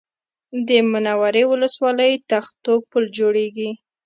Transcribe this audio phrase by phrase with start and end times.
[0.67, 3.69] د منورې ولسوالۍ تختو پل جوړېږي